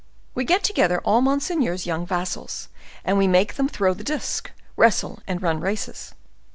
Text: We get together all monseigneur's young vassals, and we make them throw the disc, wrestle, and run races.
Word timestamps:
We 0.33 0.45
get 0.45 0.63
together 0.63 0.99
all 1.01 1.21
monseigneur's 1.21 1.85
young 1.85 2.07
vassals, 2.07 2.69
and 3.05 3.19
we 3.19 3.27
make 3.27 3.53
them 3.53 3.69
throw 3.69 3.93
the 3.93 4.03
disc, 4.03 4.49
wrestle, 4.75 5.19
and 5.27 5.43
run 5.43 5.59
races. 5.59 6.15